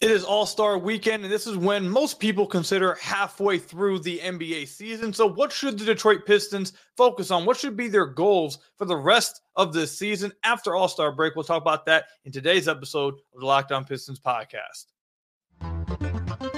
[0.00, 4.18] It is All Star weekend, and this is when most people consider halfway through the
[4.18, 5.12] NBA season.
[5.12, 7.44] So, what should the Detroit Pistons focus on?
[7.44, 11.36] What should be their goals for the rest of the season after All Star break?
[11.36, 14.86] We'll talk about that in today's episode of the Locked On Pistons podcast.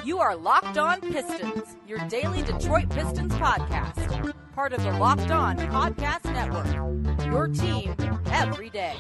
[0.05, 5.57] You are Locked On Pistons, your daily Detroit Pistons podcast, part of the Locked On
[5.57, 7.27] Podcast Network.
[7.27, 7.97] Your team
[8.31, 8.95] every day.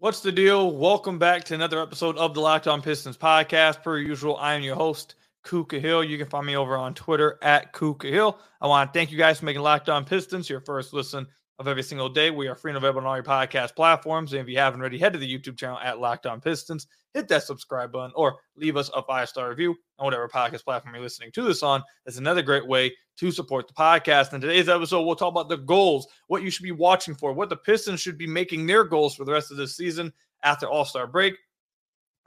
[0.00, 0.76] What's the deal?
[0.76, 3.82] Welcome back to another episode of the Locked On Pistons podcast.
[3.82, 6.04] Per usual, I am your host, Kuka Hill.
[6.04, 8.38] You can find me over on Twitter at Kuka Hill.
[8.60, 11.26] I want to thank you guys for making Locked On Pistons your first listen
[11.58, 12.30] of every single day.
[12.30, 14.32] We are free and available on all your podcast platforms.
[14.32, 16.86] And if you haven't already, head to the YouTube channel at Locked On Pistons,
[17.18, 20.94] hit that subscribe button, or leave us a five star review on whatever podcast platform
[20.94, 21.82] you're listening to this on.
[22.04, 24.32] That's another great way to support the podcast.
[24.32, 27.48] In today's episode, we'll talk about the goals, what you should be watching for, what
[27.48, 30.12] the Pistons should be making their goals for the rest of this season
[30.44, 31.34] after All Star break.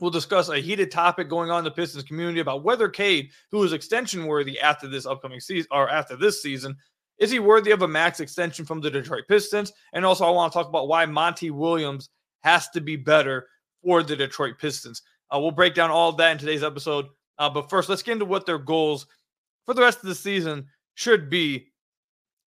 [0.01, 3.63] We'll discuss a heated topic going on in the Pistons community about whether Cade, who
[3.63, 6.75] is extension worthy after this upcoming season or after this season,
[7.17, 9.71] is he worthy of a max extension from the Detroit Pistons?
[9.93, 12.09] And also, I want to talk about why Monty Williams
[12.41, 13.47] has to be better
[13.83, 15.01] for the Detroit Pistons.
[15.29, 17.07] Uh, we'll break down all of that in today's episode.
[17.37, 19.07] Uh, but first, let's get into what their goals
[19.65, 21.67] for the rest of the season should be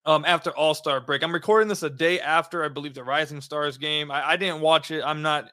[0.05, 1.23] um, after All Star break.
[1.23, 4.11] I'm recording this a day after, I believe, the Rising Stars game.
[4.11, 5.01] I, I didn't watch it.
[5.03, 5.49] I'm not,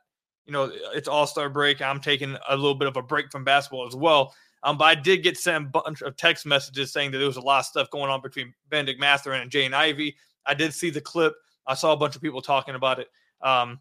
[0.47, 1.81] you know, it's All Star break.
[1.81, 4.35] I'm taking a little bit of a break from basketball as well.
[4.65, 7.37] Um, but I did get sent a bunch of text messages saying that there was
[7.37, 10.17] a lot of stuff going on between Bennedict Mathurin and Jaden Ivey.
[10.47, 11.35] I did see the clip.
[11.67, 13.09] I saw a bunch of people talking about it.
[13.41, 13.81] Um,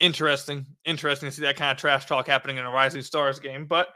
[0.00, 3.66] interesting, interesting to see that kind of trash talk happening in a Rising Stars game.
[3.66, 3.88] But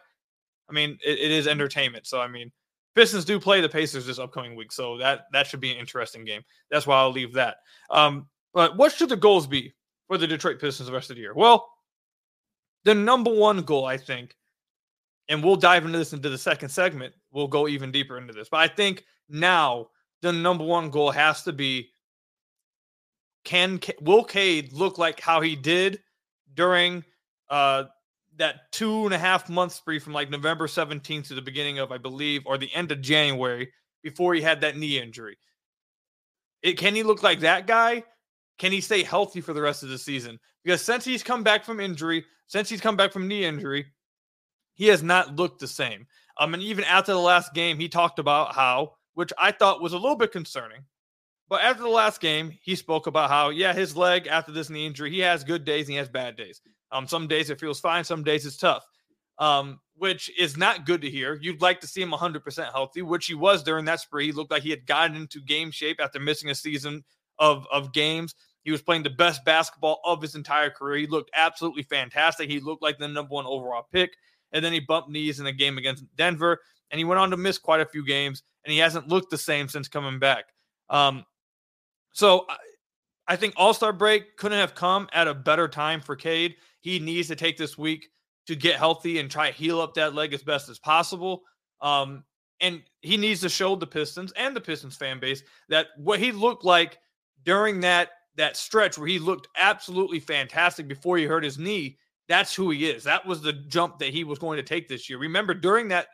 [0.68, 2.06] I mean, it, it is entertainment.
[2.06, 2.50] So I mean,
[2.94, 6.24] Pistons do play the Pacers this upcoming week, so that that should be an interesting
[6.24, 6.42] game.
[6.70, 7.56] That's why I'll leave that.
[7.90, 9.74] Um, but what should the goals be
[10.08, 11.34] for the Detroit Pistons the rest of the year?
[11.34, 11.68] Well,
[12.84, 14.34] the number one goal, I think,
[15.28, 17.14] and we'll dive into this into the second segment.
[17.30, 18.48] We'll go even deeper into this.
[18.48, 19.88] But I think now
[20.22, 21.90] the number one goal has to be
[23.48, 26.00] can will Cade look like how he did
[26.54, 27.02] during
[27.48, 27.84] uh
[28.36, 31.90] that two and a half month spree from like November 17th to the beginning of,
[31.90, 33.72] I believe, or the end of January
[34.02, 35.38] before he had that knee injury.
[36.62, 38.04] It, can he look like that guy?
[38.58, 40.38] Can he stay healthy for the rest of the season?
[40.62, 43.86] Because since he's come back from injury, since he's come back from knee injury,
[44.74, 46.06] he has not looked the same.
[46.38, 49.94] Um, and even after the last game, he talked about how, which I thought was
[49.94, 50.84] a little bit concerning.
[51.48, 54.86] But after the last game, he spoke about how, yeah, his leg after this knee
[54.86, 56.60] injury, he has good days and he has bad days.
[56.92, 58.84] Um, some days it feels fine, some days it's tough,
[59.38, 61.38] um, which is not good to hear.
[61.40, 64.26] You'd like to see him 100% healthy, which he was during that spree.
[64.26, 67.04] He looked like he had gotten into game shape after missing a season
[67.38, 68.34] of, of games.
[68.62, 70.98] He was playing the best basketball of his entire career.
[70.98, 72.50] He looked absolutely fantastic.
[72.50, 74.12] He looked like the number one overall pick
[74.52, 76.60] and then he bumped knees in a game against Denver,
[76.90, 79.38] and he went on to miss quite a few games, and he hasn't looked the
[79.38, 80.46] same since coming back.
[80.90, 81.24] Um,
[82.18, 82.46] so
[83.28, 86.56] I think All Star break couldn't have come at a better time for Cade.
[86.80, 88.08] He needs to take this week
[88.46, 91.42] to get healthy and try to heal up that leg as best as possible.
[91.80, 92.24] Um,
[92.60, 96.32] and he needs to show the Pistons and the Pistons fan base that what he
[96.32, 96.98] looked like
[97.44, 102.54] during that that stretch where he looked absolutely fantastic before he hurt his knee that's
[102.54, 103.04] who he is.
[103.04, 105.18] That was the jump that he was going to take this year.
[105.18, 106.08] Remember, during that,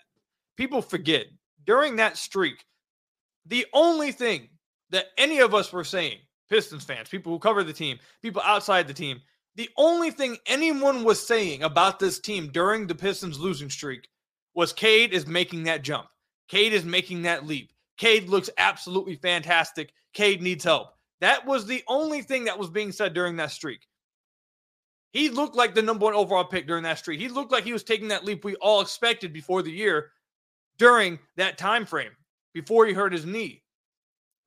[0.56, 1.26] people forget,
[1.66, 2.64] during that streak,
[3.46, 4.48] the only thing
[4.90, 6.18] that any of us were saying,
[6.48, 9.20] Pistons fans, people who cover the team, people outside the team,
[9.56, 14.08] the only thing anyone was saying about this team during the Pistons losing streak
[14.54, 16.06] was Cade is making that jump.
[16.48, 17.72] Cade is making that leap.
[17.96, 19.92] Cade looks absolutely fantastic.
[20.12, 20.88] Cade needs help.
[21.20, 23.86] That was the only thing that was being said during that streak.
[25.12, 27.20] He looked like the number one overall pick during that streak.
[27.20, 30.10] He looked like he was taking that leap we all expected before the year
[30.76, 32.10] during that time frame
[32.52, 33.62] before he hurt his knee.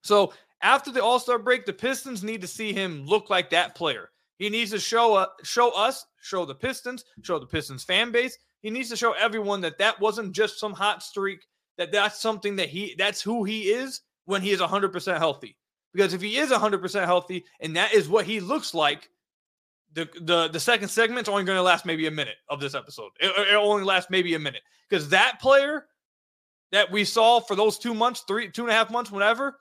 [0.02, 3.76] So after the All Star break, the Pistons need to see him look like that
[3.76, 4.10] player.
[4.38, 8.38] He needs to show uh, show us, show the Pistons, show the Pistons fan base.
[8.62, 11.46] He needs to show everyone that that wasn't just some hot streak.
[11.78, 15.58] That that's something that he that's who he is when he is 100% healthy.
[15.94, 19.10] Because if he is 100% healthy and that is what he looks like,
[19.94, 23.12] the the the second segment's only going to last maybe a minute of this episode.
[23.20, 25.86] It, it only lasts maybe a minute because that player
[26.72, 29.58] that we saw for those two months, three, two and a half months, whatever,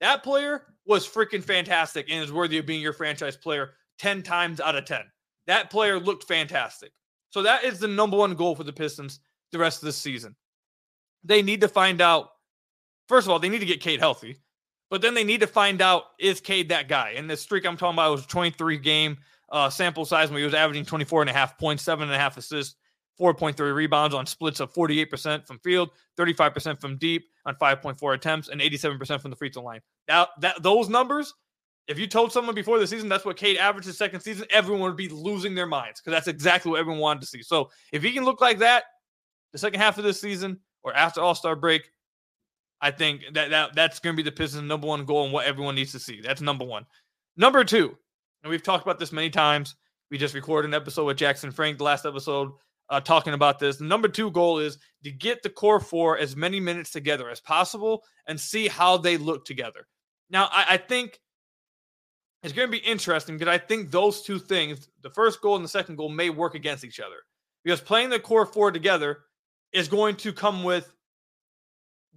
[0.00, 4.60] that player was freaking fantastic and is worthy of being your franchise player 10 times
[4.60, 5.02] out of 10.
[5.46, 6.92] That player looked fantastic.
[7.30, 9.20] So that is the number one goal for the Pistons
[9.52, 10.34] the rest of the season.
[11.24, 12.30] They need to find out,
[13.08, 14.36] first of all, they need to get Cade healthy.
[14.90, 17.14] But then they need to find out is Cade that guy?
[17.16, 19.18] And the streak I'm talking about was 23 game
[19.50, 22.18] uh, sample size when he was averaging 24 and a half points, seven and a
[22.18, 22.76] half assists,
[23.20, 28.60] 4.3 rebounds on splits of 48% from field, 35% from deep on 5.4 attempts, and
[28.60, 29.80] 87% from the free throw line.
[30.08, 31.34] Now, that those numbers,
[31.88, 34.82] if you told someone before the season that's what Cade averaged his second season, everyone
[34.82, 37.42] would be losing their minds because that's exactly what everyone wanted to see.
[37.42, 38.84] So if he can look like that
[39.52, 41.90] the second half of this season or after All Star break,
[42.80, 45.46] I think that, that that's going to be the Pistons' number one goal and what
[45.46, 46.20] everyone needs to see.
[46.20, 46.86] That's number one.
[47.36, 47.96] Number two,
[48.42, 49.74] and we've talked about this many times.
[50.10, 52.52] We just recorded an episode with Jackson Frank, the last episode,
[52.90, 53.76] uh, talking about this.
[53.76, 57.40] The number two goal is to get the core four as many minutes together as
[57.40, 59.86] possible and see how they look together.
[60.28, 61.20] Now, I, I think
[62.42, 65.64] it's going to be interesting because I think those two things, the first goal and
[65.64, 67.16] the second goal, may work against each other
[67.64, 69.20] because playing the core four together
[69.72, 70.92] is going to come with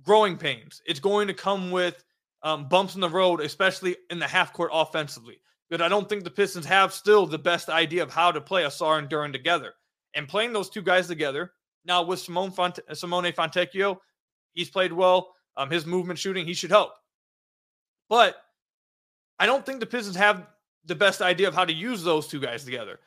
[0.02, 0.82] growing pains.
[0.86, 2.04] It's going to come with
[2.42, 5.40] um, bumps in the road, especially in the half court offensively.
[5.70, 8.64] But I don't think the Pistons have still the best idea of how to play
[8.64, 9.74] Ausar and Duren together.
[10.14, 11.52] And playing those two guys together
[11.86, 13.98] now with Simone Font- Simone Fontecchio,
[14.54, 15.34] he's played well.
[15.58, 16.94] Um, his movement shooting, he should help.
[18.10, 18.36] But
[19.40, 20.48] I don't think the Pistons have
[20.86, 23.00] the best idea of how to use those two guys together.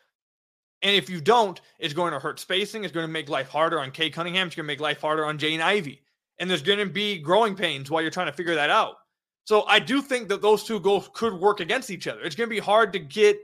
[0.83, 2.85] And if you don't, it's going to hurt spacing.
[2.85, 4.47] It's going to make life harder on Cade Cunningham.
[4.47, 6.03] It's going to make life harder on Jaden Ivey.
[6.39, 8.97] and there's going to be growing pains while you're trying to figure that out.
[9.45, 12.21] So I do think that those two goals could work against each other.
[12.23, 13.39] It's going to be hard to get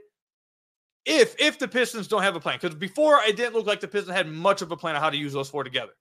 [1.05, 3.87] if if the Pistons don't have a plan because before it didn't look like the
[3.87, 5.91] Pistons had much of a plan on how to use those four together.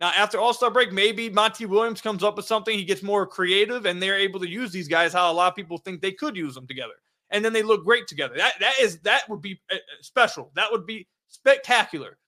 [0.00, 2.76] Now after All Star break, maybe Monty Williams comes up with something.
[2.76, 5.56] He gets more creative, and they're able to use these guys how a lot of
[5.56, 6.94] people think they could use them together,
[7.30, 8.34] and then they look great together.
[8.36, 10.50] That that is that would be uh, uh, special.
[10.54, 12.18] That would be spectacular.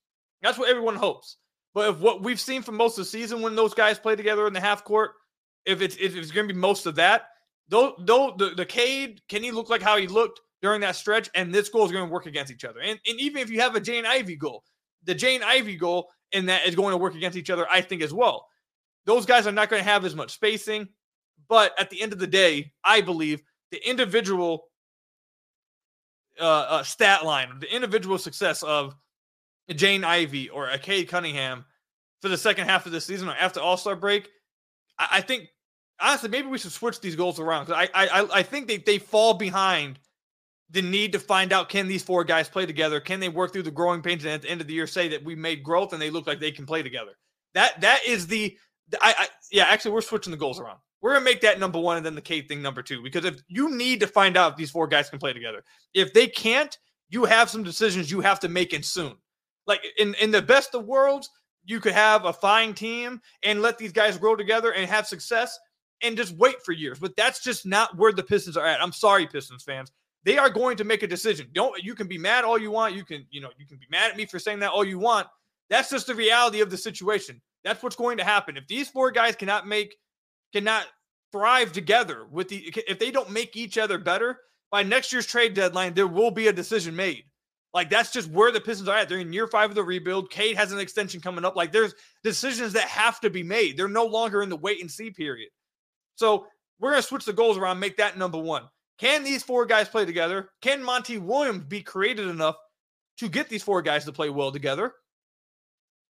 [0.42, 1.36] That's what everyone hopes.
[1.74, 4.46] But if what we've seen for most of the season when those guys play together
[4.46, 5.12] in the half court,
[5.64, 7.28] if it's if it's going to be most of that,
[7.68, 11.28] though, though the the Cade can he look like how he looked during that stretch,
[11.34, 12.80] and this goal is going to work against each other.
[12.80, 14.64] And and even if you have a Jaden Ivey goal,
[15.04, 18.02] the Jaden Ivey goal and that is going to work against each other, I think
[18.02, 18.46] as well.
[19.04, 20.88] Those guys are not going to have as much spacing,
[21.48, 24.64] but at the end of the day, I believe the individual
[26.40, 28.94] uh, uh, stat line, the individual success of
[29.70, 31.64] Jaden Ivey or a Cade Cunningham
[32.20, 34.28] for the second half of the season or after All Star break,
[34.98, 35.48] I, I, think
[36.00, 38.98] honestly maybe we should switch these goals around because I, I I think they they
[38.98, 39.98] fall behind
[40.72, 42.98] the need to find out can these four guys play together?
[42.98, 45.08] Can they work through the growing pains and at the end of the year say
[45.08, 47.12] that we made growth and they look like they can play together?
[47.54, 48.56] That that is the
[49.00, 50.78] I, I yeah actually we're switching the goals around.
[51.02, 53.42] We're gonna make that number one and then the Cade thing number two because if
[53.48, 55.62] you need to find out if these four guys can play together,
[55.94, 56.76] if they can't,
[57.10, 59.14] you have some decisions you have to make in soon.
[59.66, 61.28] Like in in the best of worlds,
[61.64, 65.58] you could have a fine team and let these guys grow together and have success
[66.02, 66.98] and just wait for years.
[66.98, 68.82] But that's just not where the Pistons are at.
[68.82, 69.92] I'm sorry, Pistons fans.
[70.24, 71.48] They are going to make a decision.
[71.52, 72.94] Don't you can be mad all you want.
[72.94, 74.98] You can, you know, you can be mad at me for saying that all you
[74.98, 75.26] want.
[75.68, 77.40] That's just the reality of the situation.
[77.64, 78.56] That's what's going to happen.
[78.56, 79.96] If these four guys cannot make
[80.52, 80.86] cannot
[81.32, 84.38] thrive together with the if they don't make each other better
[84.70, 87.24] by next year's trade deadline, there will be a decision made.
[87.74, 89.08] Like that's just where the Pistons are at.
[89.08, 90.30] They're in year five of the rebuild.
[90.30, 91.56] Cade has an extension coming up.
[91.56, 93.76] Like there's decisions that have to be made.
[93.76, 95.48] They're no longer in the wait and see period.
[96.16, 96.46] So
[96.78, 98.64] we're gonna switch the goals around, make that number one.
[99.02, 100.50] Can these four guys play together?
[100.60, 102.54] Can Monty Williams be creative enough
[103.18, 104.92] to get these four guys to play well together?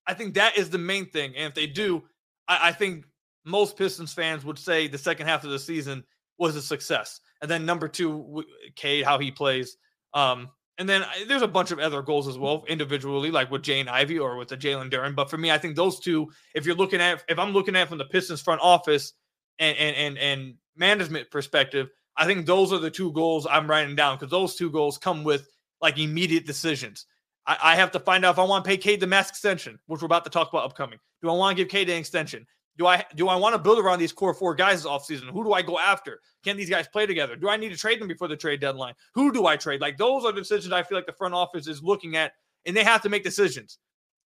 [0.07, 1.33] I think that is the main thing.
[1.35, 2.03] And if they do,
[2.49, 3.07] I, I think
[3.47, 6.05] most Pistons fans would say the second half of the season
[6.37, 7.21] was a success.
[7.41, 8.45] And then number two,
[8.77, 9.79] Cade, how he plays.
[10.13, 13.89] Um, and then there's a bunch of other goals as well individually, like with Jaden
[13.89, 15.17] Ivey or with the Jalen Duren.
[15.17, 17.89] But for me, I think those two, if you're looking at, if I'm looking at
[17.89, 19.15] from the Pistons front office
[19.59, 23.97] and and and, and management perspective, I think those are the two goals I'm writing
[23.97, 25.49] down because those two goals come with
[25.81, 27.07] like immediate decisions.
[27.47, 29.79] I, I, have to find out if I want to pay Cade the max extension,
[29.87, 30.99] which we're about to talk about upcoming.
[31.23, 32.47] Do I want to give Cade an extension?
[32.79, 35.29] Do I do I want to build around these core four guys off season?
[35.29, 36.21] Who do I go after?
[36.45, 37.37] Can these guys play together?
[37.37, 38.95] Do I need to trade them before the trade deadline?
[39.15, 39.81] Who do I trade?
[39.81, 42.33] Like those are decisions I feel like the front office is looking at,
[42.65, 43.79] and they have to make decisions.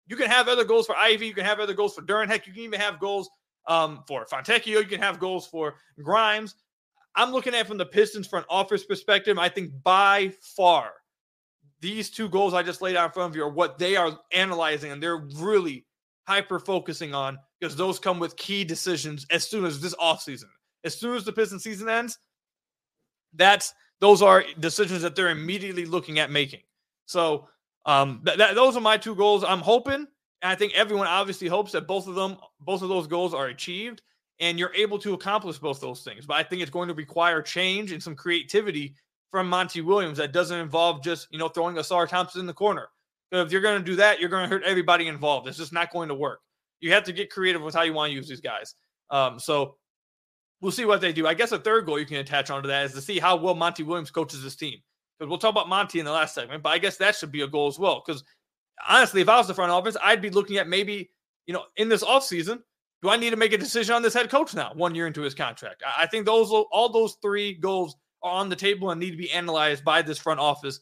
[0.07, 1.27] You can have other goals for Ivey.
[1.27, 2.29] You can have other goals for Duren.
[2.29, 3.29] Heck, you can even have goals
[3.69, 4.81] um, for Fontecchio.
[4.81, 6.55] You can have goals for Grimes.
[7.21, 9.39] I'm looking at from the Pistons front office perspective.
[9.39, 10.93] I think by far
[11.81, 14.19] these two goals I just laid out in front of you are what they are
[14.33, 15.85] analyzing, and they're really
[16.27, 20.49] hyper focusing on because those come with key decisions as soon as this offseason.
[20.85, 22.19] As soon as the Pistons season ends,
[23.35, 26.61] that's those are decisions that they're immediately looking at making.
[27.05, 27.49] So
[27.85, 29.45] um, th- th- those are my two goals.
[29.45, 30.07] I'm hoping, and
[30.41, 34.01] I think everyone obviously hopes that both of them, both of those goals are achieved.
[34.41, 36.27] And you're able to accomplish both those things.
[36.27, 38.95] But I think it's going to require change and some creativity
[39.31, 42.53] from Monty Williams that doesn't involve just, you know, throwing a Ausar Thompson in the
[42.53, 42.89] corner.
[43.33, 45.47] If you're going to do that, you're going to hurt everybody involved.
[45.47, 46.41] It's just not going to work.
[46.81, 48.75] You have to get creative with how you want to use these guys.
[49.11, 49.77] Um, so
[50.61, 51.27] we'll see what they do.
[51.29, 53.55] I guess a third goal you can attach onto that is to see how well
[53.55, 54.79] Monty Williams coaches his team.
[55.19, 57.43] Because we'll talk about Monty in the last segment, but I guess that should be
[57.43, 58.03] a goal as well.
[58.05, 58.25] Because
[58.89, 61.11] honestly, if I was the front office, I'd be looking at maybe,
[61.47, 62.61] you know, in this offseason,
[63.03, 65.23] do I need to make a decision on this head coach now, one year into
[65.23, 65.83] his contract?
[65.97, 69.31] I think those all those three goals are on the table and need to be
[69.33, 70.81] analyzed by this front office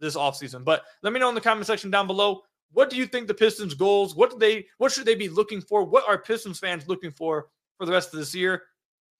[0.00, 0.64] this offseason.
[0.64, 2.42] But let me know in the comment section down below.
[2.72, 4.14] What do you think the Pistons' goals?
[4.14, 5.84] What do they what should they be looking for?
[5.84, 7.46] What are Pistons fans looking for
[7.78, 8.62] for the rest of this year?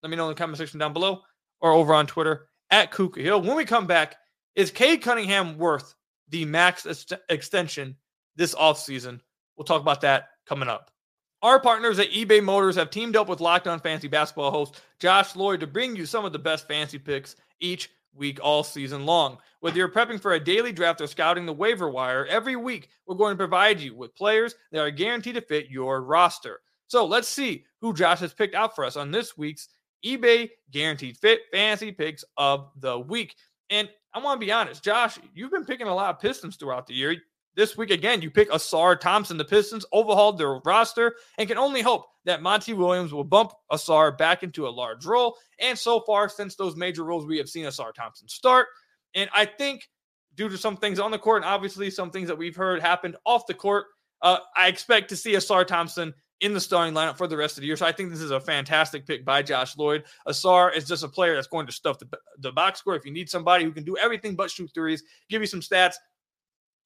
[0.02, 1.20] Let me know in the comment section down below
[1.60, 3.42] or over on Twitter at Kuka Hill.
[3.42, 4.16] When we come back,
[4.54, 5.94] is Cade Cunningham worth
[6.28, 7.96] the max ex- extension
[8.36, 9.20] this offseason?
[9.56, 10.90] We'll talk about that coming up.
[11.42, 15.34] Our partners at eBay Motors have teamed up with Locked On Fantasy Basketball host Josh
[15.34, 19.38] Lloyd to bring you some of the best fantasy picks each week all season long.
[19.60, 23.16] Whether you're prepping for a daily draft or scouting the waiver wire, every week we're
[23.16, 26.60] going to provide you with players that are guaranteed to fit your roster.
[26.88, 29.68] So let's see who Josh has picked out for us on this week's
[30.04, 33.34] eBay Guaranteed Fit Fantasy Picks of the Week.
[33.70, 36.86] And I want to be honest, Josh, you've been picking a lot of Pistons throughout
[36.86, 37.16] the year.
[37.56, 39.36] This week, again, you pick Ausar Thompson.
[39.36, 44.16] The Pistons overhauled their roster and can only hope that Monty Williams will bump Ausar
[44.16, 45.36] back into a large role.
[45.58, 48.68] And so far, since those major roles, we have seen Ausar Thompson start.
[49.14, 49.88] And I think
[50.36, 53.16] due to some things on the court and obviously some things that we've heard happened
[53.26, 53.86] off the court,
[54.22, 57.60] uh, I expect to see Ausar Thompson in the starting lineup for the rest of
[57.60, 57.76] the year.
[57.76, 60.04] So I think this is a fantastic pick by Josh Lloyd.
[60.26, 62.96] Ausar is just a player that's going to stuff the, the box score.
[62.96, 65.96] If you need somebody who can do everything but shoot threes, give you some stats,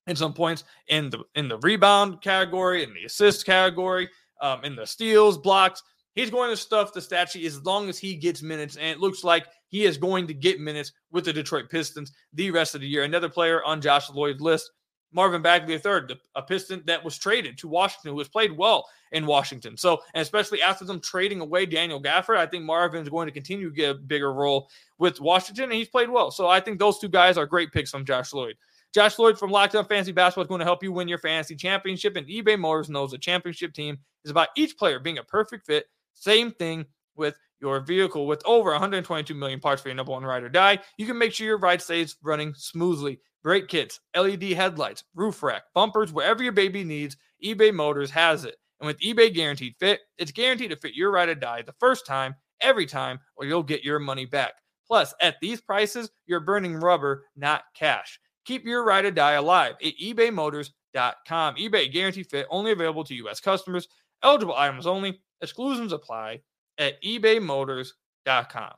[0.06, 4.08] and some points in the in the rebound category, in the assist category,
[4.40, 5.82] um, in the steals, blocks.
[6.14, 9.00] He's going to stuff the stat sheet as long as he gets minutes, and it
[9.00, 12.80] looks like he is going to get minutes with the Detroit Pistons the rest of
[12.80, 13.02] the year.
[13.02, 14.70] Another player on Josh Lloyd's list,
[15.14, 19.26] Marvin Bagley III, a Piston that was traded to Washington, who has played well in
[19.26, 19.76] Washington.
[19.76, 23.32] So, and especially after them trading away Daniel Gafford, I think Marvin is going to
[23.32, 24.68] continue to get a bigger role
[24.98, 26.30] with Washington, and he's played well.
[26.30, 28.56] So, I think those two guys are great picks from Josh Lloyd.
[28.94, 31.56] Josh Lloyd from Locked On Fantasy Basketball is going to help you win your fantasy
[31.56, 32.14] championship.
[32.14, 35.86] And eBay Motors knows a championship team is about each player being a perfect fit.
[36.12, 36.86] Same thing
[37.16, 38.28] with your vehicle.
[38.28, 41.32] With over 122 million parts for your number one ride or die, you can make
[41.32, 43.18] sure your ride stays running smoothly.
[43.42, 48.54] Brake kits, LED headlights, roof rack, bumpers, wherever your baby needs, eBay Motors has it.
[48.78, 52.06] And with eBay Guaranteed Fit, it's guaranteed to fit your ride or die the first
[52.06, 54.54] time, every time, or you'll get your money back.
[54.86, 58.20] Plus, at these prices, you're burning rubber, not cash.
[58.44, 61.56] Keep your ride or die alive at ebaymotors.com.
[61.56, 63.40] eBay guaranteed fit only available to U.S.
[63.40, 63.88] customers.
[64.22, 65.20] Eligible items only.
[65.40, 66.40] Exclusions apply
[66.78, 68.72] at ebaymotors.com.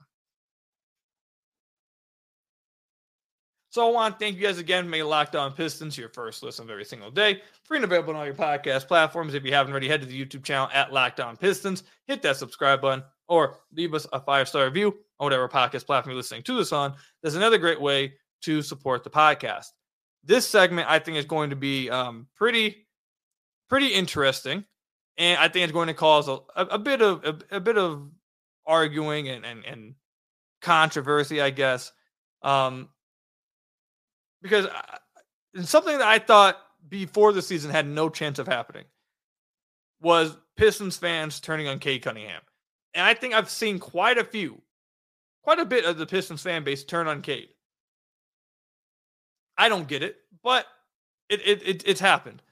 [3.76, 4.88] So I want to thank you guys again.
[4.88, 7.42] Make Locked On Pistons your first listen of every single day.
[7.64, 9.34] Free and available on all your podcast platforms.
[9.34, 11.82] If you haven't already, head to the YouTube channel at Locked On Pistons.
[12.06, 16.12] Hit that subscribe button or leave us a five star review on whatever podcast platform
[16.12, 16.94] you're listening to this on.
[17.20, 19.66] There's another great way to support the podcast.
[20.24, 22.86] This segment, I think, is going to be um, pretty,
[23.68, 24.64] pretty interesting,
[25.16, 27.78] and I think it's going to cause a, a, a bit of a, a, bit
[27.78, 28.10] of
[28.66, 29.94] arguing and and, and
[30.60, 31.92] controversy, I guess,
[32.42, 32.88] um,
[34.42, 38.84] because I, something that I thought before the season had no chance of happening
[40.00, 42.42] was Pistons fans turning on Cade Cunningham,
[42.94, 44.60] and I think I've seen quite a few,
[45.44, 47.50] quite a bit of the Pistons fan base turn on Cade.
[49.58, 50.66] I don't get it, but
[51.28, 52.42] it, it, it it's happened.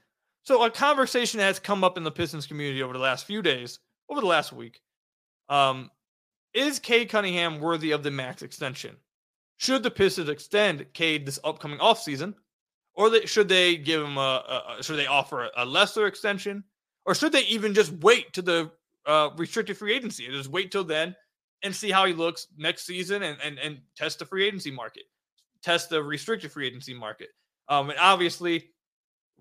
[0.42, 3.78] So a conversation has come up in the Pistons community over the last few days,
[4.08, 4.80] over the last week.
[5.48, 5.90] Um,
[6.52, 8.96] is Cade Cunningham worthy of the max extension?
[9.56, 12.34] Should the Pistons extend Cade this upcoming offseason?
[12.94, 16.62] Or they, should they give him a, a should they offer a, lesser extension?
[17.06, 18.70] Or should they even just wait to the
[19.06, 21.14] uh, restricted free agency just wait till then
[21.62, 25.04] and see how he looks next season and, and, and test the free agency market?
[25.64, 27.30] Test the restricted free agency market.
[27.68, 28.70] Um, and obviously,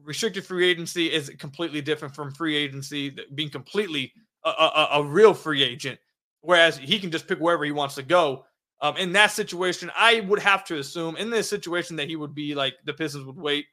[0.01, 4.13] restricted free agency is completely different from free agency being completely
[4.46, 6.00] a, a, a real free agent,
[6.42, 8.46] whereas he can just pick wherever he wants to go.
[8.82, 12.34] Um, in that situation, I would have to assume in this situation that he would
[12.34, 13.65] be like the Pistons would wait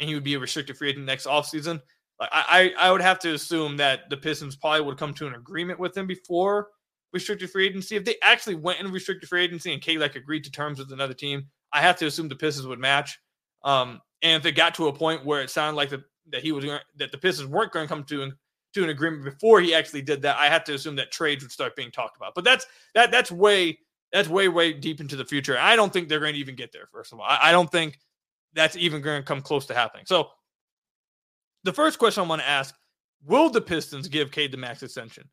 [0.00, 1.80] and he would be a restricted free agent next offseason.
[2.18, 5.34] Like I, I would have to assume that the Pistons probably would come to an
[5.34, 6.68] agreement with him before
[7.12, 7.96] restricted free agency.
[7.96, 10.92] If they actually went in restricted free agency and Cade like agreed to terms with
[10.92, 13.18] another team, I have to assume the Pistons would match.
[13.64, 16.52] Um, and if it got to a point where it sounded like the, that he
[16.52, 18.32] was going, that the Pistons weren't going to come to
[18.74, 21.52] to an agreement before he actually did that, I have to assume that trades would
[21.52, 22.34] start being talked about.
[22.34, 23.78] But that's that that's way
[24.12, 25.58] that's way way deep into the future.
[25.58, 26.86] I don't think they're going to even get there.
[26.92, 27.98] First of all, I, I don't think
[28.54, 30.06] that's even going to come close to happening.
[30.06, 30.28] So
[31.64, 32.74] the first question I want to ask:
[33.24, 35.28] Will the Pistons give Cade the max extension?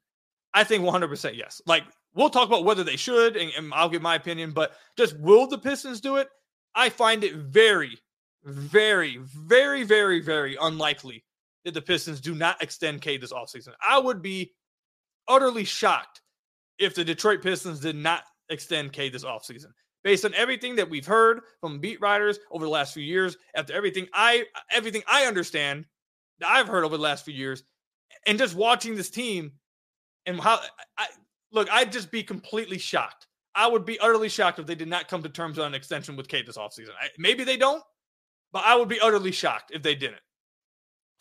[0.54, 1.62] I think 100% yes.
[1.66, 1.84] Like
[2.16, 4.52] we'll talk about whether they should, and, and I'll give my opinion.
[4.52, 6.30] But just will the Pistons do it?
[6.76, 7.98] I find it very,
[8.44, 11.24] very, very, very, very unlikely
[11.66, 13.74] that the Pistons do not extend Cade this offseason.
[13.86, 14.54] I would be
[15.28, 16.22] utterly shocked
[16.80, 19.68] if the Detroit Pistons did not extend Cade this offseason.
[20.04, 23.74] Based on everything that we've heard from beat writers over the last few years, after
[23.74, 25.86] everything I everything I understand
[26.40, 27.64] that I've heard over the last few years,
[28.28, 29.54] and just watching this team
[30.26, 30.60] and how
[30.98, 31.08] I
[31.54, 33.28] look, I'd just be completely shocked.
[33.56, 36.16] I would be utterly shocked if they did not come to terms on an extension
[36.16, 36.90] with Cade this offseason.
[37.00, 37.84] I, maybe they don't,
[38.52, 40.22] but I would be utterly shocked if they didn't.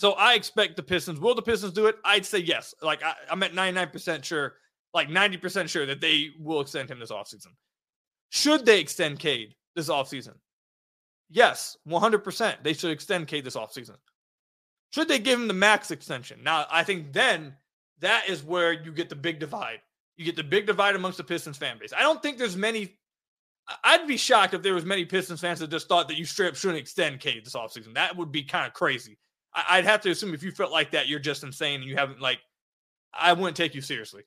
[0.00, 1.20] So I expect the Pistons.
[1.20, 1.96] Will the Pistons do it?
[2.04, 2.74] I'd say yes.
[2.82, 4.54] Like I, I'm at 99% sure,
[4.94, 7.52] like 90% sure that they will extend him this offseason.
[8.30, 10.34] Should they extend Cade this offseason?
[11.30, 12.56] Yes, 100%.
[12.62, 13.96] They should extend Cade this offseason.
[14.92, 16.42] Should they give him the max extension?
[16.42, 17.54] Now, I think then
[18.00, 19.80] that is where you get the big divide.
[20.16, 21.92] You get the big divide amongst the Pistons fan base.
[21.96, 22.96] I don't think there's many.
[23.84, 26.48] I'd be shocked if there was many Pistons fans that just thought that you straight
[26.48, 27.94] up shouldn't extend Cade this offseason.
[27.94, 29.18] That would be kind of crazy.
[29.54, 32.20] I'd have to assume if you felt like that, you're just insane and you haven't
[32.20, 32.40] like.
[33.14, 34.22] I wouldn't take you seriously.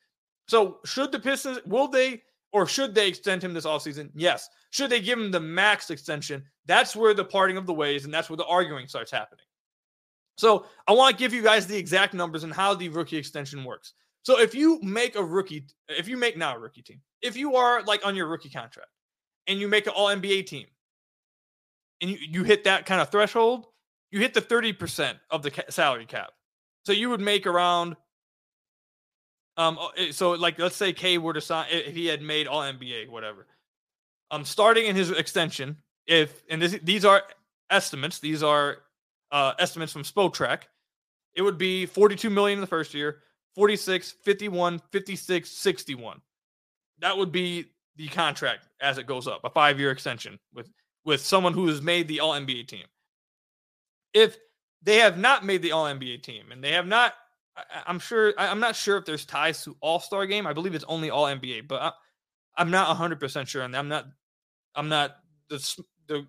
[0.48, 4.12] So should the Pistons will they or should they extend him this offseason?
[4.15, 4.50] Yes.
[4.70, 6.44] Should they give him the max extension?
[6.65, 9.46] That's where the parting of the ways and that's where the arguing starts happening.
[10.38, 13.63] So I want to give you guys the exact numbers and how the rookie extension
[13.63, 13.94] works.
[14.25, 17.55] So if you make a rookie, if you make now a rookie team, if you
[17.55, 18.89] are like on your rookie contract
[19.46, 20.65] and you make an all NBA team
[22.01, 23.67] and you, you hit that kind of threshold,
[24.10, 26.32] you hit the 30% of the salary cap.
[26.88, 27.96] So you would make around
[29.58, 29.77] um
[30.12, 33.46] so like let's say Cade were to sign if he had made all NBA whatever.
[34.32, 35.77] Um starting in his extension
[36.08, 37.22] if and this, these are
[37.70, 38.78] estimates, these are
[39.32, 40.63] uh estimates from Spotrac.
[41.36, 43.21] It would be 42 million in the first year,
[43.56, 46.22] 46, 51, 56, 61.
[47.00, 47.65] That would be
[47.96, 50.70] the contract as it goes up, a 5-year extension with
[51.06, 52.86] with someone who has made the all NBA team
[54.15, 54.38] if
[54.82, 57.13] they have not made the All NBA team and they have not,
[57.56, 60.48] I, am sure, I'm not sure if there's ties to All Star game.
[60.48, 61.82] I believe it's only All NBA, but
[62.58, 64.08] I, am not 100 percent sure, and I'm not,
[64.74, 65.18] I'm not
[65.50, 66.26] the the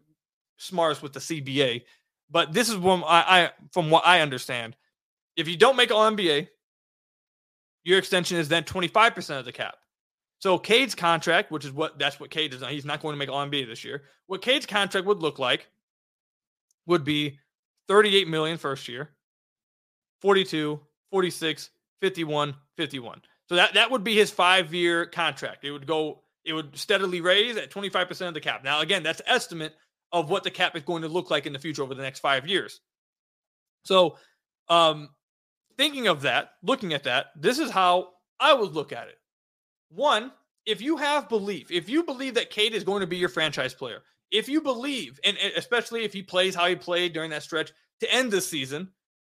[0.59, 1.85] smartest with the CBA.
[2.29, 4.77] But this is one I, I from what I understand,
[5.37, 6.49] if you don't make All NBA,
[7.87, 9.77] your extension is then 25 percent of the cap.
[10.39, 13.31] So Cade's contract, which is what that's what Cade is, he's not going to make
[13.31, 14.03] All NBA this year.
[14.27, 15.69] What Cade's contract would look like
[16.87, 17.39] would be
[17.89, 19.11] 38 million first year,
[20.21, 21.71] 42, 46,
[22.01, 23.23] 51, 51.
[23.49, 25.65] So that, that would be his five year contract.
[25.65, 28.65] It would go, it would steadily raise at 25% of the cap.
[28.65, 29.75] Now, again, that's estimate
[30.13, 32.21] of what the cap is going to look like in the future over the next
[32.21, 32.81] five years.
[33.85, 34.17] So,
[34.69, 35.11] um,
[35.77, 38.11] thinking of that, looking at that, this is how
[38.41, 39.19] I would look at it.
[39.89, 40.33] One,
[40.65, 43.75] if you have belief, if you believe that Cade is going to be your franchise
[43.75, 47.73] player, if you believe, and especially if he plays how he played during that stretch
[48.01, 48.91] to end this season,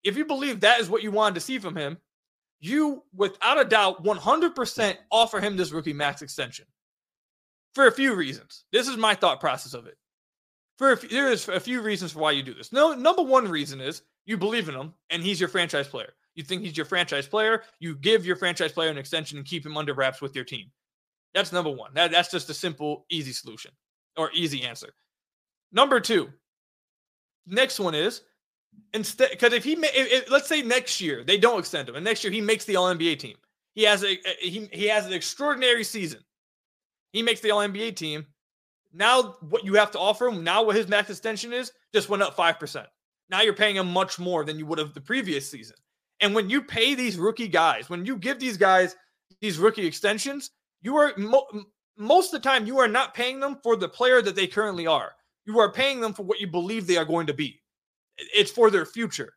[0.04, 1.98] if you believe that is what you wanted to see from him,
[2.60, 6.66] you, without a doubt, 100% offer him this rookie max extension
[7.74, 8.66] for a few reasons.
[8.72, 9.96] This is my thought process of it.
[10.78, 12.72] For few, there is a few reasons for why you do this.
[12.72, 16.14] No, number one reason is you believe in him and he's your franchise player.
[16.36, 17.64] You think he's your franchise player.
[17.80, 20.72] You give your franchise player an extension and keep him under wraps with your team.
[21.34, 21.94] That's number one.
[21.94, 23.72] That, that's just a simple, easy solution
[24.18, 24.94] or easy answer.
[25.72, 26.30] Number two,
[27.46, 28.22] next one is
[28.94, 29.84] instead because if he if,
[30.24, 32.76] if, let's say next year they don't extend him and next year he makes the
[32.76, 33.36] All NBA team,
[33.74, 36.22] he has a, he he has an extraordinary season.
[37.14, 38.26] He makes the All NBA team.
[38.92, 42.24] Now what you have to offer him now what his max extension is just went
[42.24, 42.88] up five percent.
[43.30, 45.76] Now you're paying him much more than you would have the previous season.
[46.22, 48.96] And when you pay these rookie guys, when you give these guys
[49.42, 50.52] these rookie extensions,
[50.82, 51.48] you are mo-
[51.98, 54.88] most of the time you are not paying them for the player that they currently
[54.88, 55.12] are.
[55.46, 57.62] You are paying them for what you believe they are going to be.
[58.18, 59.34] It's for their future.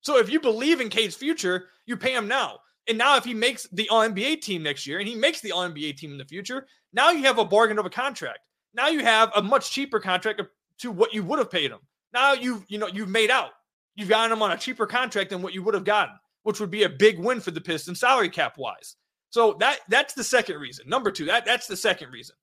[0.00, 2.60] So if you believe in Cade's future, you pay him now.
[2.88, 5.52] And now if he makes the All NBA team next year and he makes the
[5.52, 8.40] All NBA team in the future, now you have a bargain of a contract.
[8.74, 10.40] Now you have a much cheaper contract
[10.78, 11.80] to what you would have paid him.
[12.12, 13.50] Now you've you know you've made out.
[13.98, 16.70] You've gotten him on a cheaper contract than what you would have gotten, which would
[16.70, 18.94] be a big win for the Pistons salary cap wise.
[19.30, 20.88] So that that's the second reason.
[20.88, 22.36] Number two, that that's the second reason.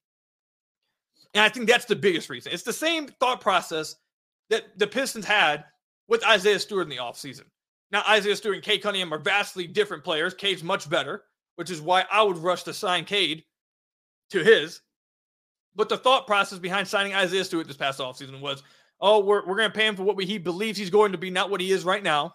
[1.33, 2.51] And I think that's the biggest reason.
[2.51, 3.95] It's the same thought process
[4.49, 5.63] that the Pistons had
[6.09, 7.45] with Isaiah Stewart in the offseason.
[7.89, 10.33] Now, Isaiah Stewart and Cade Cunningham are vastly different players.
[10.33, 11.23] Cade's much better,
[11.55, 13.45] which is why I would rush to sign Cade
[14.31, 14.81] to his.
[15.73, 18.61] But the thought process behind signing Isaiah Stewart this past offseason was,
[18.99, 21.17] oh, we're, we're going to pay him for what we, he believes he's going to
[21.17, 22.33] be, not what he is right now.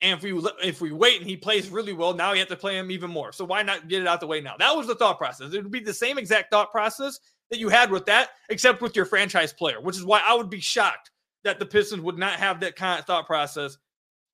[0.00, 2.56] And if we if we wait and he plays really well, now we have to
[2.56, 3.32] play him even more.
[3.32, 4.56] So why not get it out the way now?
[4.58, 5.54] That was the thought process.
[5.54, 8.96] It would be the same exact thought process that you had with that, except with
[8.96, 11.12] your franchise player, which is why I would be shocked
[11.44, 13.78] that the Pistons would not have that kind of thought process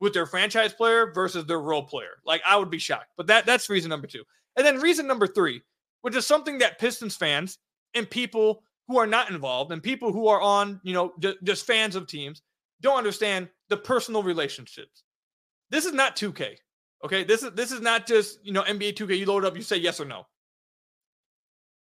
[0.01, 2.17] with their franchise player versus their role player.
[2.25, 3.13] Like I would be shocked.
[3.19, 4.23] But that that's reason number 2.
[4.57, 5.61] And then reason number 3,
[6.01, 7.59] which is something that Pistons fans
[7.95, 11.13] and people who are not involved and people who are on, you know,
[11.45, 12.43] just fans of teams
[12.81, 15.05] don't understand the personal relationships
[15.71, 16.57] this is not 2K.
[17.05, 19.19] Okay, this is this is not just you know NBA 2K.
[19.19, 20.27] You load up, you say yes or no.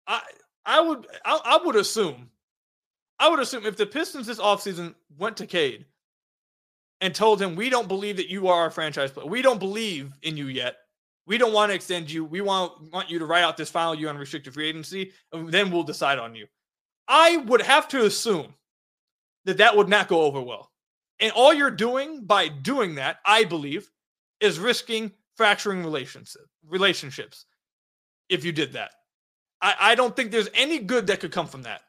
[0.07, 0.21] I
[0.67, 2.31] I would I, I would assume
[3.19, 5.87] I would assume if the Pistons this offseason went to Cade
[7.01, 10.13] and told him we don't believe that you are our franchise player, we don't believe
[10.23, 10.77] in you yet.
[11.27, 12.25] We don't want to extend you.
[12.25, 15.51] We want want you to write out this final year on restricted free agency, and
[15.51, 16.47] then we'll decide on you.
[17.11, 18.55] I would have to assume
[19.45, 20.71] that that would not go over well.
[21.19, 23.91] And all you're doing by doing that, I believe,
[24.41, 27.45] is risking fracturing relationship, relationships
[28.29, 28.93] if you did that.
[29.61, 31.83] I, I don't think there's any good that could come from that.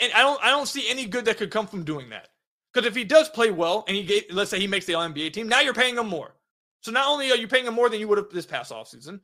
[0.00, 2.28] And I don't I don't see any good that could come from doing that.
[2.72, 5.08] Because if he does play well and he gave, let's say he makes the All
[5.08, 6.34] NBA team, now you're paying him more.
[6.80, 9.20] So not only are you paying him more than you would have this past offseason,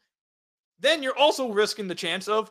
[0.79, 2.51] then you're also risking the chance of,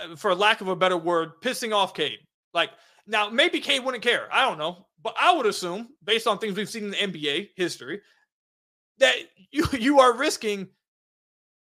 [0.00, 2.18] Uh, for lack of a better word, pissing off Cade.
[2.54, 2.70] Like
[3.06, 4.28] now, maybe Cade wouldn't care.
[4.32, 4.86] I don't know.
[5.02, 8.00] But I would assume, based on things we've seen in the NBA history,
[8.98, 9.14] that
[9.50, 10.68] you you are risking,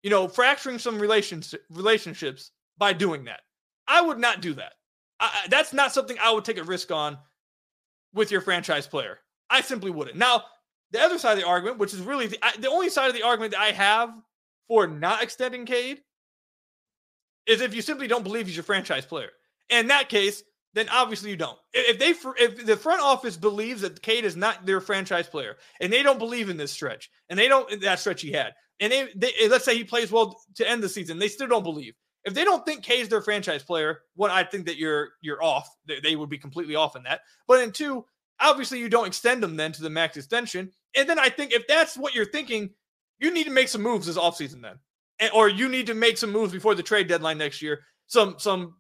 [0.04, 3.42] you know, fracturing some relations relationships by doing that.
[3.88, 4.74] I would not do that.
[5.20, 7.18] I, that's not something I would take a risk on
[8.14, 9.20] with your franchise player.
[9.50, 10.18] I simply wouldn't.
[10.18, 10.44] Now,
[10.92, 13.24] the other side of the argument, which is really the, the only side of the
[13.24, 14.14] argument that I have
[14.68, 16.02] for not extending Cade,
[17.48, 19.30] is if you simply don't believe he's your franchise player.
[19.70, 21.58] In that case, then obviously you don't.
[21.74, 25.92] If they if the front office believes that Cade is not their franchise player and
[25.92, 29.08] they don't believe in this stretch and they don't that stretch he had and they,
[29.16, 31.94] they let's say he plays well to end the season, they still don't believe.
[32.24, 35.70] If they don't think Cade's their franchise player, one I think that you're you're off.
[35.88, 37.22] They, they would be completely off in that.
[37.48, 38.06] But in two,
[38.40, 40.72] obviously you don't extend them then to the max extension.
[40.96, 42.72] And then I think if that's what you're thinking,
[43.20, 44.78] you need to make some moves this offseason then.
[45.34, 47.82] Or you need to make some moves before the trade deadline next year.
[48.08, 48.76] Some some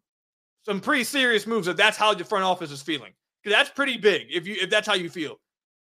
[0.63, 3.13] some pretty serious moves if that's how the front office is feeling.
[3.45, 5.37] That's pretty big if you if that's how you feel.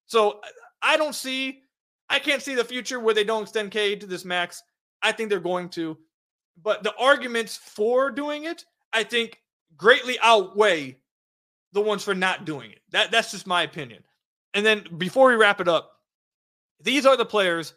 [0.05, 0.39] So
[0.81, 1.61] I don't see,
[2.09, 4.61] I can't see the future where they don't extend Cade to this max.
[5.01, 5.97] I think they're going to,
[6.61, 9.39] but the arguments for doing it, I think,
[9.77, 10.97] greatly outweigh
[11.73, 12.79] the ones for not doing it.
[12.91, 14.03] That that's just my opinion.
[14.53, 15.91] And then before we wrap it up,
[16.81, 17.73] these are the players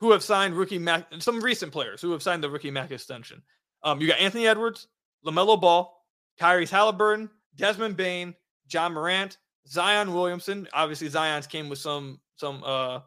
[0.00, 1.24] who have signed rookie max.
[1.24, 3.42] Some recent players who have signed the rookie max extension.
[3.82, 4.88] Um, you got Anthony Edwards,
[5.24, 5.92] LaMelo Ball,
[6.40, 8.34] Tyrese Halliburton, Desmond Bane,
[8.70, 10.68] Ja Morant, Zion Williamson.
[10.72, 13.00] Obviously, Zion's came with some some uh,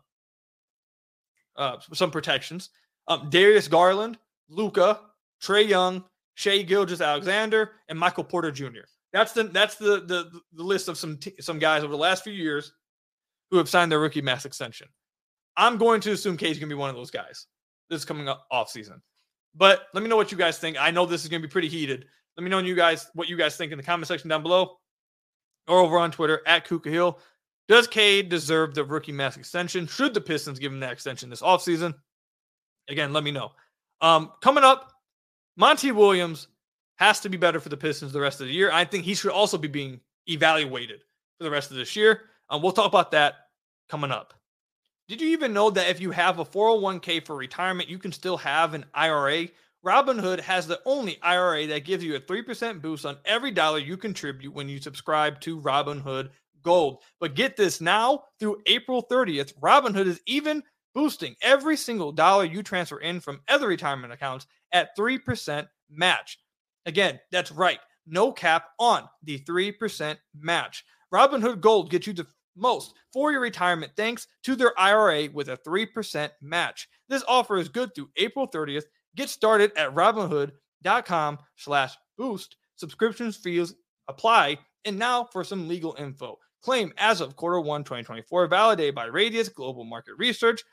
[1.56, 2.70] uh some protections.
[3.08, 4.18] Um, Darius Garland,
[4.50, 5.00] Luka,
[5.42, 6.04] Trae Young,
[6.36, 8.86] Shai Gilgeous-Alexander, and Michael Porter Jr.
[9.12, 12.24] That's the that's the the, the list of some t- some guys over the last
[12.24, 12.74] few years
[13.52, 14.88] who have signed their rookie mass extension.
[15.60, 17.46] I'm going to assume Cade's going to be one of those guys.
[17.90, 19.02] This is coming up off season.
[19.56, 20.78] But let me know what you guys think.
[20.80, 22.06] I know this is going to be pretty heated.
[22.38, 24.78] Let me know you guys what you guys think in the comment section down below
[25.68, 27.20] or over on Twitter at Kuka Hill.
[27.68, 29.86] Does Cade deserve the rookie max extension?
[29.86, 31.94] Should the Pistons give him that extension this offseason?
[32.88, 33.52] Again, let me know.
[34.00, 34.94] Um, coming up,
[35.58, 36.48] Monty Williams
[36.96, 38.72] has to be better for the Pistons the rest of the year.
[38.72, 41.02] I think he should also be being evaluated
[41.38, 42.22] for the rest of this year.
[42.50, 43.36] Um, we'll talk about that
[43.90, 44.39] coming up.
[45.10, 48.38] Did you even know that if you have a 401k for retirement, you can still
[48.38, 49.50] have an IRA
[49.86, 53.96] Robinhood has the only IRA that gives you a 3% boost on every dollar you
[53.96, 56.30] contribute when you subscribe to Robinhood
[56.64, 57.02] Gold.
[57.22, 62.62] But get this now through April 30th, Robinhood is even boosting every single dollar you
[62.62, 66.40] transfer in from other retirement accounts at 3% match.
[66.86, 67.80] Again, that's right.
[68.06, 70.84] No cap on the 3% match.
[71.14, 72.28] Robinhood Gold gets you the
[72.60, 76.88] most for your retirement thanks to their IRA with a 3% match.
[77.08, 78.84] This offer is good through April 30th
[79.16, 82.56] Get started at robinhood.com slash boost.
[82.76, 83.74] Subscriptions fees
[84.08, 84.58] apply.
[84.86, 86.38] And now for some legal info.
[86.62, 90.64] Claim as of quarter one 2024, validated by Radius Global Market Research.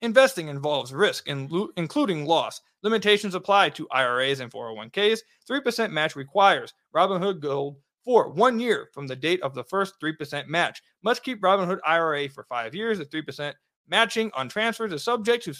[0.00, 2.60] Investing involves risk, including loss.
[2.82, 5.20] Limitations apply to IRAs and 401ks.
[5.50, 7.76] 3% match requires Robinhood Gold
[8.08, 10.80] for one year from the date of the first 3% match.
[11.02, 13.52] Must keep Robinhood IRA for five years at 3%
[13.86, 15.54] matching on transfers is subject to,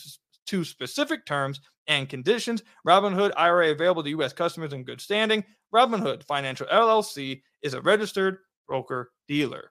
[0.46, 2.62] to specific terms and conditions.
[2.86, 4.32] Robinhood IRA available to U.S.
[4.32, 5.44] customers in good standing.
[5.74, 9.70] Robinhood Financial LLC is a registered broker dealer.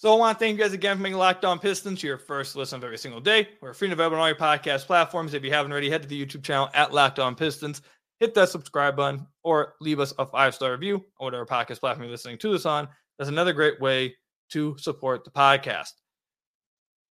[0.00, 2.56] So I want to thank you guys again for making Locked On Pistons your first
[2.56, 3.50] listen of every single day.
[3.60, 5.34] We're free and available on all your podcast platforms.
[5.34, 7.82] If you haven't already, head to the YouTube channel at Locked On Pistons.
[8.18, 12.04] Hit that subscribe button or leave us a five star review on whatever podcast platform
[12.04, 12.88] you're listening to this on.
[13.18, 14.16] That's another great way
[14.52, 15.92] to support the podcast.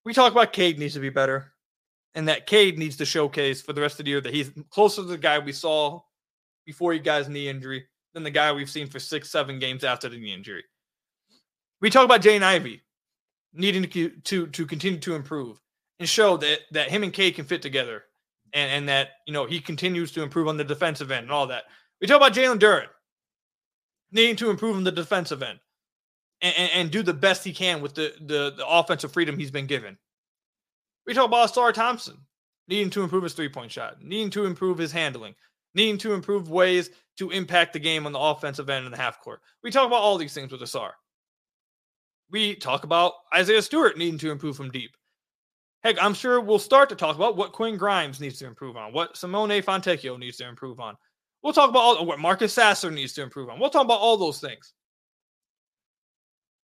[0.06, 1.52] We talk about Cade needs to be better,
[2.14, 5.02] and that Cade needs to showcase for the rest of the year that he's closer
[5.02, 6.00] to the guy we saw
[6.64, 9.84] before he got his knee injury than the guy we've seen for six, seven games
[9.84, 10.64] after the knee injury.
[11.80, 12.82] We talk about Jaden Ivey
[13.52, 15.60] needing to, to to continue to improve
[15.98, 18.04] and show that that him and Cade can fit together,
[18.52, 21.46] and and that you know he continues to improve on the defensive end and all
[21.48, 21.64] that.
[22.00, 22.88] We talk about Jalen Duren
[24.12, 25.58] needing to improve on the defensive end
[26.40, 29.50] and, and, and, do the best he can with the, the the offensive freedom he's
[29.50, 29.98] been given.
[31.06, 32.16] We talk about Ausar Thompson
[32.68, 35.34] needing to improve his three point shot, needing to improve his handling,
[35.74, 39.20] needing to improve ways to impact the game on the offensive end and the half
[39.20, 39.40] court.
[39.62, 40.92] We talk about all these things with Ausar
[42.30, 44.96] we talk about Isaiah Stewart needing to improve from deep.
[45.82, 48.92] Heck, I'm sure we'll start to talk about what Quinn Grimes needs to improve on,
[48.92, 50.96] what Simone Fontecchio needs to improve on.
[51.42, 53.60] We'll talk about all, what Marcus Sasser needs to improve on.
[53.60, 54.74] We'll talk about all those things.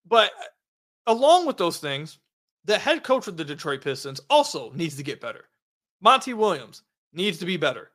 [0.08, 2.18] But uh, along with those things,
[2.64, 5.44] the head coach of the Detroit Pistons also needs to get better.
[6.00, 7.90] Monty Williams needs to be better.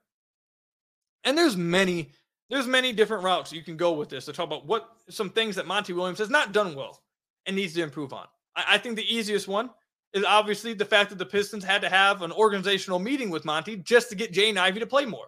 [1.23, 2.11] And there's many,
[2.49, 5.55] there's many different routes you can go with this to talk about what some things
[5.55, 7.01] that Monty Williams has not done well
[7.47, 8.27] and needs to improve on.
[8.55, 9.69] I, I think the easiest one
[10.13, 13.77] is obviously the fact that the Pistons had to have an organizational meeting with Monty
[13.77, 15.27] just to get Jaden Ivey to play more.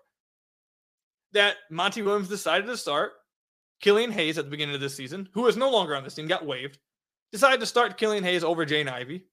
[1.34, 3.14] That Monty Williams decided to start
[3.82, 6.28] Killian Hayes at the beginning of this season, who is no longer on this team,
[6.28, 6.80] got waived,
[7.32, 9.26] decided to start Killian Hayes over Jaden Ivey.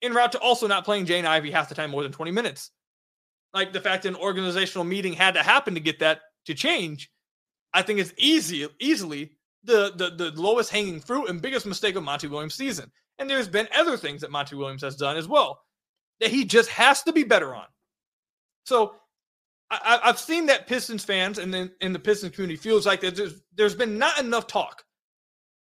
[0.00, 2.70] In route to also not playing Jaden Ivey half the time more than 20 minutes.
[3.52, 7.10] Like the fact that an organizational meeting had to happen to get that to change,
[7.72, 9.37] I think is easy, easily
[9.68, 12.90] the, the, the lowest hanging fruit and biggest mistake of Monty Williams' season.
[13.18, 15.60] And there's been other things that Monty Williams has done as well
[16.20, 17.66] that he just has to be better on.
[18.64, 18.94] So
[19.70, 23.42] I, have seen that Pistons fans and then in the Pistons community feels like there's,
[23.54, 24.82] there's been not enough talk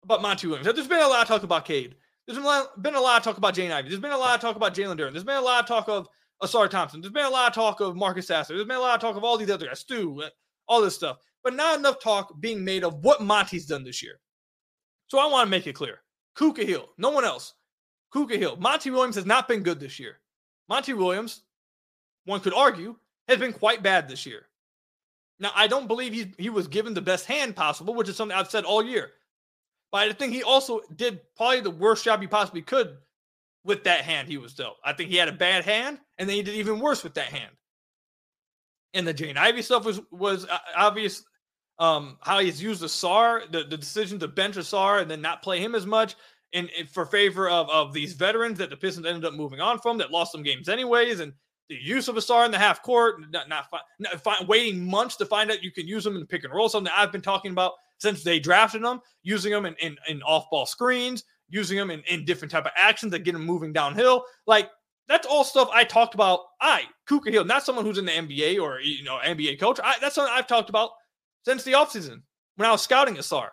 [0.04, 0.72] about Monty Williams.
[0.72, 1.96] There's been a lot of talk about Cade.
[2.26, 3.88] There's been a lot, been a lot of talk about Jaden Ivey.
[3.88, 5.12] There's been a lot of talk about Jalen Duren.
[5.12, 6.08] There's been a lot of talk of
[6.42, 7.00] Ausar Thompson.
[7.00, 8.54] There's been a lot of talk of Marcus Sasser.
[8.54, 10.28] There's been a lot of talk of all these other guys, Stu, uh,
[10.68, 14.20] all this stuff but not enough talk being made of what Monty's done this year.
[15.09, 16.01] So I want to make it clear.
[16.37, 17.55] Kuka Hill, no one else.
[18.12, 18.57] Kuka Hill.
[18.57, 20.20] Monty Williams has not been good this year.
[20.68, 21.42] Monty Williams,
[22.24, 22.96] one could argue,
[23.27, 24.46] has been quite bad this year.
[25.40, 28.37] Now, I don't believe he, he was given the best hand possible, which is something
[28.37, 29.11] I've said all year.
[29.92, 32.98] But I think he also did probably the worst job he possibly could
[33.64, 34.77] with that hand he was dealt.
[34.85, 37.27] I think he had a bad hand, and then he did even worse with that
[37.27, 37.51] hand.
[38.94, 41.22] And the Jaden Ivey stuff was was uh, obvious
[41.79, 45.61] um, how he's used Ausar, the, the decision to bench Ausar and then not play
[45.61, 46.16] him as much
[46.53, 49.79] in, in, for favor of, of these veterans that the Pistons ended up moving on
[49.79, 51.33] from that lost some games anyways, and
[51.68, 53.66] the use of Ausar in the half court, not, not,
[53.98, 56.68] not find, waiting months to find out you can use them in pick and roll,
[56.68, 60.48] something I've been talking about since they drafted them, using them in, in, in off
[60.51, 64.24] ball screens, using them in, in different type of actions that get them moving downhill.
[64.46, 64.70] Like
[65.09, 66.40] that's all stuff I talked about.
[66.61, 69.81] I, Kuka Hill, not someone who's in the NBA or you know NBA coach.
[69.83, 70.90] I, that's something I've talked about
[71.44, 72.23] since the offseason
[72.57, 73.49] when I was scouting Ausar.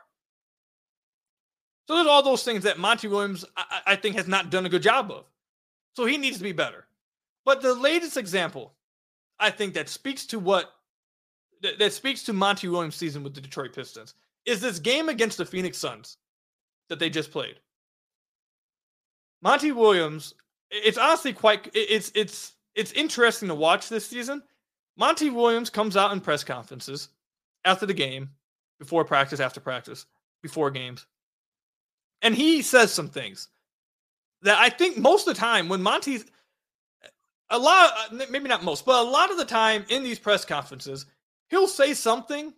[1.88, 4.70] So there's all those things that Monty Williams, I, I, think, has not done a
[4.70, 5.26] good job of.
[5.96, 6.88] So he needs to be better.
[7.46, 8.74] But the latest example,
[9.40, 10.72] I think, that speaks to what
[11.62, 14.16] that, that speaks to Monty Williams' season with the Detroit Pistons
[14.46, 16.18] is this game against the Phoenix Suns
[16.90, 17.60] that they just played.
[19.42, 20.34] Monty Williams,
[20.84, 24.44] it's honestly quite it's it's it's interesting to watch this season.
[24.98, 27.10] Monty Williams comes out in press conferences
[27.66, 28.30] after the game,
[28.80, 30.06] before practice, after practice,
[30.42, 31.06] before games.
[32.22, 33.50] And he says some things
[34.42, 36.26] that I think most of the time when Monty's
[37.50, 40.46] a lot, uh, maybe not most, but a lot of the time in these press
[40.46, 41.06] conferences,
[41.50, 42.54] he'll say something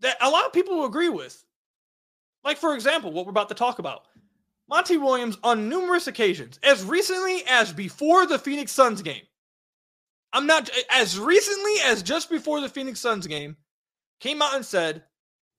[0.00, 1.44] that a lot of people will agree with.
[2.44, 4.06] Like, for example, what we're about to talk about.
[4.68, 9.22] Monty Williams, on numerous occasions, as recently as before the Phoenix Suns game,
[10.32, 13.56] I'm not as recently as just before the Phoenix Suns game,
[14.20, 15.04] came out and said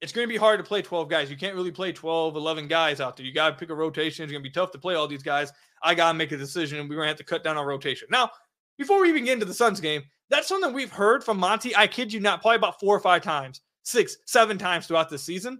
[0.01, 1.29] it's going to be hard to play 12 guys.
[1.29, 3.25] You can't really play 12, 11 guys out there.
[3.25, 4.23] You got to pick a rotation.
[4.23, 5.53] It's going to be tough to play all these guys.
[5.83, 7.65] I got to make a decision, and we're going to have to cut down our
[7.65, 8.07] rotation.
[8.09, 8.31] Now,
[8.77, 11.75] before we even get into the Suns game, that's something we've heard from Monty.
[11.75, 15.17] I kid you not, probably about four or five times, six, seven times throughout the
[15.17, 15.59] season.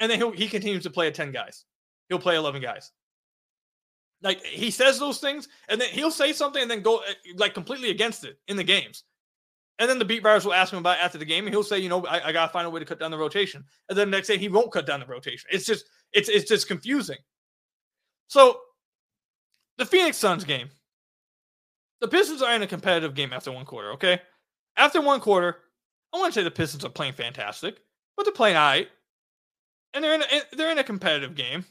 [0.00, 1.64] and then he continues to play at 10 guys.
[2.08, 2.92] He'll play 11 guys.
[4.22, 7.54] Like he says those things, and then he'll say something and then go eh, like
[7.54, 9.04] completely against it in the games.
[9.78, 11.78] And then the beat writers will ask him about after the game, and he'll say,
[11.78, 13.62] you know, I, I gotta find a way to cut down the rotation.
[13.88, 15.46] And then the next day he won't cut down the rotation.
[15.52, 17.18] It's just it's it's just confusing.
[18.28, 18.58] So
[19.76, 20.70] the Phoenix Suns game,
[22.00, 23.92] the Pistons are in a competitive game after one quarter.
[23.92, 24.20] Okay,
[24.78, 25.58] after one quarter,
[26.14, 27.76] I want to say the Pistons are playing fantastic,
[28.16, 28.88] but they're playing all right,
[29.92, 31.66] and they're in a, they're in a competitive game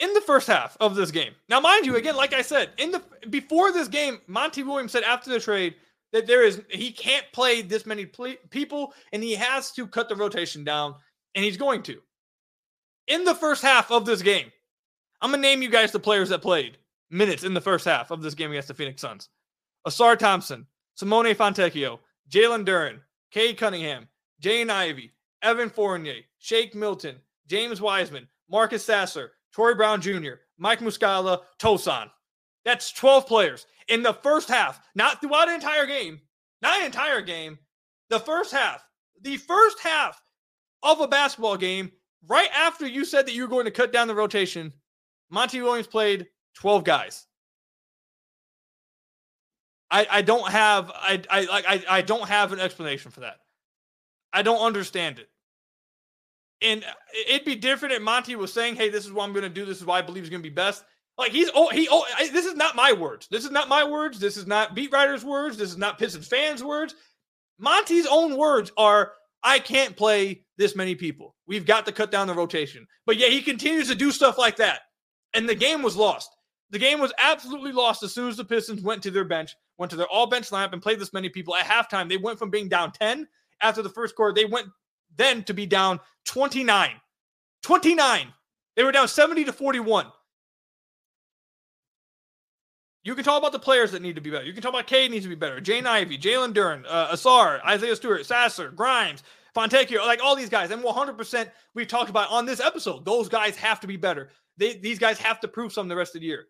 [0.00, 1.32] in the first half of this game.
[1.48, 5.04] Now, mind you, again, like I said, in the before this game, Monty Williams said
[5.04, 5.76] after the trade
[6.12, 8.06] that there is he can't play this many
[8.50, 10.94] people and he has to cut the rotation down,
[11.34, 12.00] and he's going to.
[13.06, 14.50] In the first half of this game,
[15.20, 16.78] I'm gonna name you guys the players that played
[17.10, 19.28] minutes in the first half of this game against the Phoenix Suns:
[19.86, 21.98] Ausar Thompson, Simone Fontecchio,
[22.30, 24.08] Jalen Duren, Cade Cunningham,
[24.42, 31.40] Jaden Ivey, Evan Fournier, Shake Milton, James Wiseman, Marcus Sasser, Troy Brown Jr., Mike Muscala,
[31.58, 32.10] Tosan.
[32.64, 36.20] That's 12 players in the first half, not throughout an entire game,
[36.62, 37.58] not entire game.
[38.10, 38.84] The first half,
[39.22, 40.20] the first half
[40.82, 41.90] of a basketball game,
[42.26, 44.72] right after you said that you were going to cut down the rotation,
[45.30, 47.26] Monty Williams played 12 guys.
[49.90, 53.38] I, I don't have I, I I I don't have an explanation for that.
[54.32, 55.28] I don't understand it.
[56.62, 56.92] And uh,
[57.28, 59.64] it'd be different if Monty was saying, "Hey, this is what I'm going to do.
[59.64, 60.84] This is why I believe is going to be best."
[61.18, 63.28] Like he's oh he oh this is not my words.
[63.30, 64.18] This is not my words.
[64.18, 65.58] This is not beat writers' words.
[65.58, 66.94] This is not Pistons fans' words.
[67.58, 71.34] Monty's own words are, "I can't play this many people.
[71.46, 74.56] We've got to cut down the rotation." But yeah, he continues to do stuff like
[74.56, 74.80] that,
[75.34, 76.30] and the game was lost.
[76.70, 79.90] The game was absolutely lost as soon as the Pistons went to their bench, went
[79.90, 82.08] to their all bench lineup, and played this many people at halftime.
[82.08, 83.28] They went from being down ten
[83.60, 84.32] after the first quarter.
[84.32, 84.68] They went
[85.16, 86.90] then to be down 29.
[87.62, 88.26] 29.
[88.76, 90.06] They were down 70 to 41.
[93.02, 94.44] You can talk about the players that need to be better.
[94.44, 95.60] You can talk about Cade needs to be better.
[95.60, 99.22] Jane Ivey, Jalen Duren, uh, Ausar, Isaiah Stewart, Sasser, Grimes,
[99.56, 100.70] Fontecchio, like all these guys.
[100.70, 103.04] And 100% we've talked about on this episode.
[103.04, 104.28] Those guys have to be better.
[104.58, 106.46] They, these guys have to prove something the rest of the year.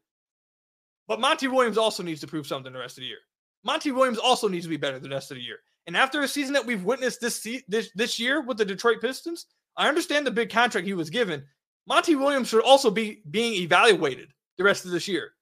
[1.07, 3.19] But Monty Williams also needs to prove something the rest of the year.
[3.65, 5.59] Monty Williams also needs to be better the rest of the year.
[5.87, 9.47] And after a season that we've witnessed this this this year with the Detroit Pistons,
[9.77, 11.45] I understand the big contract he was given.
[11.87, 15.33] Monty Williams should also be being evaluated the rest of this year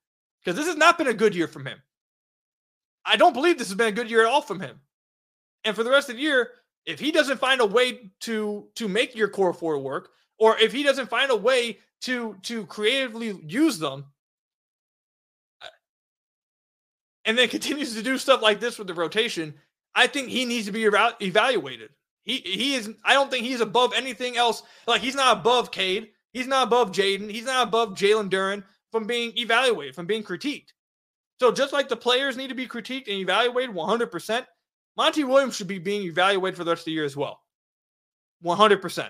[0.41, 1.83] because this has not been a good year from him.
[3.05, 4.81] I don't believe this has been a good year at all from him.
[5.65, 6.51] And for the rest of the year,
[6.87, 10.73] if he doesn't find a way to to make your core four work, or if
[10.73, 14.07] he doesn't find a way to to creatively use them,
[15.63, 15.69] uh,
[17.25, 19.55] and then continues to do stuff like this with the rotation,
[19.99, 21.91] I think he needs to be evaluated.
[22.23, 22.89] He he is.
[23.05, 24.63] I don't think he's above anything else.
[24.87, 26.11] Like he's not above Cade.
[26.33, 27.29] He's not above Jaden.
[27.29, 30.69] He's not above Jalen Duren from being evaluated, from being critiqued.
[31.41, 34.47] So just like the players need to be critiqued and evaluated 100%,
[34.97, 37.41] Monty Williams should be being evaluated for the rest of the year as well.
[38.45, 39.09] 100%.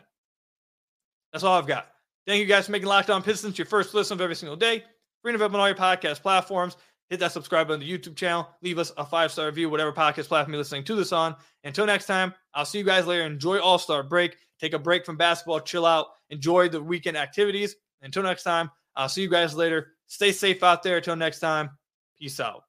[1.33, 1.89] That's all I've got.
[2.27, 4.85] Thank you guys for making Locked On Pistons your first listen of every single day.
[5.23, 6.77] Free available on all your podcast platforms
[7.09, 8.49] hit that subscribe button to the YouTube channel.
[8.63, 11.35] Leave us a five star review, whatever podcast platform you're listening to this on.
[11.65, 13.25] Until next time, I'll see you guys later.
[13.25, 14.37] Enjoy All Star break.
[14.61, 17.77] Take a break from basketball, chill out, enjoy the weekend activities.
[18.03, 19.93] Until next time, I'll see you guys later.
[20.07, 20.97] Stay safe out there.
[20.97, 21.71] Until next time,
[22.19, 22.68] peace out.